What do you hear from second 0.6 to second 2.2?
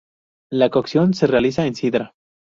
cocción se realiza en sidra.